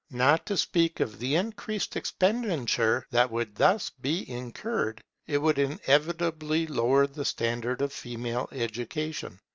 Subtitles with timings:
[0.09, 6.65] Not to speak of the increased expenditure that would thus be incurred, it would inevitably
[6.65, 9.39] lower the standard of female education.